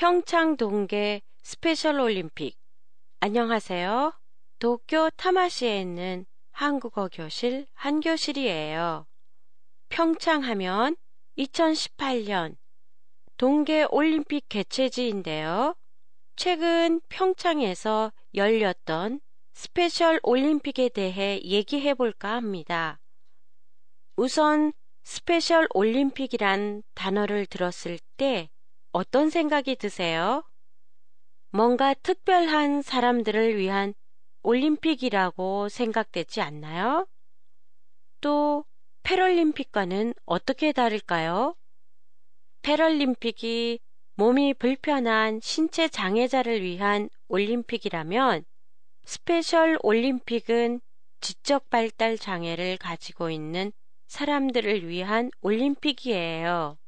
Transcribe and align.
평창 0.00 0.56
동계 0.56 1.22
스페셜 1.42 1.98
올림픽. 1.98 2.56
안녕하세요. 3.18 4.12
도쿄 4.60 5.10
타마시에 5.16 5.80
있는 5.80 6.24
한국어 6.52 7.08
교실 7.12 7.66
한교실이에요. 7.74 9.08
평창 9.88 10.44
하면 10.44 10.94
2018년 11.36 12.54
동계 13.38 13.88
올림픽 13.90 14.48
개최지인데요. 14.48 15.74
최근 16.36 17.00
평창에서 17.08 18.12
열렸던 18.36 19.20
스페셜 19.52 20.20
올림픽에 20.22 20.90
대해 20.90 21.40
얘기해 21.42 21.94
볼까 21.94 22.34
합니다. 22.34 23.00
우선 24.14 24.72
스페셜 25.02 25.66
올림픽이란 25.74 26.84
단어를 26.94 27.46
들었을 27.46 27.98
때 28.16 28.48
어떤 28.92 29.28
생각이 29.28 29.76
드세요? 29.76 30.42
뭔가 31.50 31.92
특별한 31.94 32.82
사람들을 32.82 33.56
위한 33.56 33.92
올림픽이라고 34.42 35.68
생각되지 35.68 36.40
않나요? 36.40 37.06
또 38.20 38.64
패럴림픽과는 39.02 40.14
어떻게 40.24 40.72
다를까요? 40.72 41.54
패럴림픽이 42.62 43.80
몸이 44.14 44.54
불편한 44.54 45.40
신체 45.40 45.88
장애자를 45.88 46.62
위한 46.62 47.08
올림픽이라면 47.28 48.44
스페셜 49.04 49.78
올림픽은 49.82 50.80
지적 51.20 51.70
발달 51.70 52.16
장애를 52.16 52.78
가지고 52.78 53.30
있는 53.30 53.72
사람들을 54.08 54.88
위한 54.88 55.30
올림픽이에요. 55.40 56.78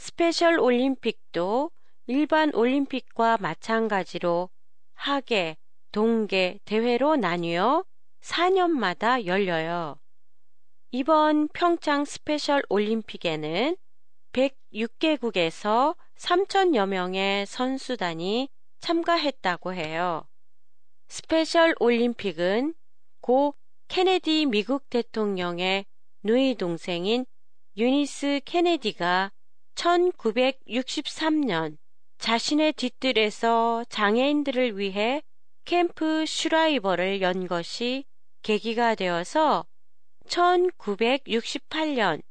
스페셜 0.00 0.60
올림픽도 0.60 1.72
일반 2.06 2.54
올림픽과 2.54 3.38
마찬가지로 3.40 4.48
하계, 4.94 5.56
동계, 5.90 6.60
대회로 6.64 7.16
나뉘어 7.16 7.84
4년마다 8.20 9.26
열려요. 9.26 9.98
이번 10.92 11.48
평창 11.48 12.04
스페셜 12.04 12.62
올림픽에는 12.68 13.76
106개국에서 14.32 15.96
3천여 16.16 16.86
명의 16.86 17.44
선수단이 17.44 18.48
참가했다고 18.78 19.74
해요. 19.74 20.22
스페셜 21.08 21.74
올림픽은 21.80 22.72
고 23.20 23.56
케네디 23.88 24.46
미국 24.46 24.88
대통령의 24.90 25.86
누이 26.22 26.54
동생인 26.54 27.26
유니스 27.76 28.42
케네디가 28.44 29.32
1963년 29.78 31.78
자신의 32.18 32.72
뒤뜰에서 32.72 33.84
장애인들을 33.88 34.76
위해 34.76 35.22
캠프 35.64 36.26
슈라이버를 36.26 37.20
연 37.20 37.46
것이 37.46 38.04
계기가 38.42 38.96
되어서 38.96 39.64
1968년 40.26 42.22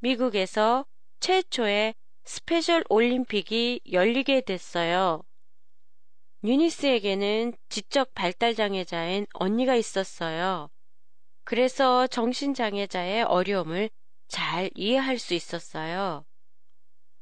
미국에서 0.00 0.84
최초의 1.20 1.94
스페셜 2.24 2.82
올림픽이 2.88 3.80
열리게 3.92 4.40
됐어요. 4.40 5.22
유니스에게는 6.42 7.52
지적 7.68 8.14
발달장애자인 8.14 9.26
언니가 9.34 9.76
있었어요. 9.76 10.70
그래서 11.44 12.08
정신장애자의 12.08 13.22
어려움을 13.24 13.90
잘 14.28 14.70
이해할 14.74 15.18
수 15.18 15.34
있었어요. 15.34 16.24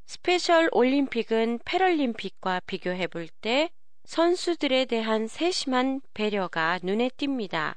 스페셜 0.09 0.69
올림픽은 0.71 1.59
패럴림픽과 1.65 2.61
비교해 2.65 3.05
볼 3.05 3.27
때 3.41 3.69
선수들에 4.05 4.85
대한 4.85 5.27
세심한 5.27 6.01
배려가 6.15 6.79
눈에 6.81 7.09
띕니다. 7.09 7.75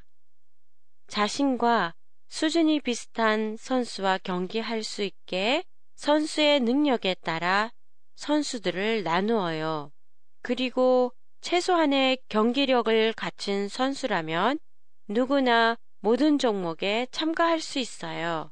자신과 1.08 1.92
수준이 2.30 2.80
비슷한 2.80 3.58
선수와 3.58 4.16
경기할 4.24 4.82
수 4.82 5.02
있게 5.02 5.62
선수의 5.96 6.60
능력에 6.60 7.16
따라 7.22 7.70
선수들을 8.14 9.02
나누어요. 9.02 9.92
그리고 10.40 11.12
최소한의 11.42 12.16
경기력을 12.30 13.12
갖춘 13.12 13.68
선수라면 13.68 14.58
누구나 15.06 15.76
모든 16.00 16.38
종목에 16.38 17.08
참가할 17.10 17.60
수 17.60 17.78
있어요. 17.78 18.50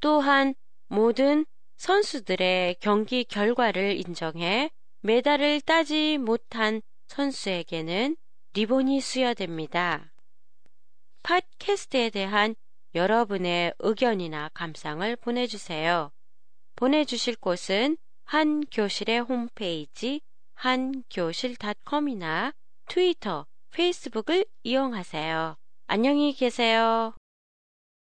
또한 0.00 0.54
모든 0.88 1.44
선수들의 1.76 2.76
경기 2.80 3.24
결과를 3.24 3.96
인정해 3.96 4.70
메달을 5.00 5.60
따지 5.60 6.18
못한 6.18 6.80
선수에게는 7.08 8.16
리본이 8.54 9.00
수여됩니다. 9.00 10.12
팟캐스트에 11.22 12.10
대한 12.10 12.54
여러분의 12.94 13.74
의견이나 13.80 14.50
감상을 14.54 15.16
보내주세요. 15.16 16.10
보내주실 16.76 17.36
곳은 17.36 17.96
한교실의 18.24 19.20
홈페이지 19.20 20.20
한교실닷컴이나 20.54 22.52
트위터, 22.86 23.46
페이스북을 23.70 24.46
이용하세요. 24.62 25.56
안녕히 25.86 26.32
계세요. 26.32 27.14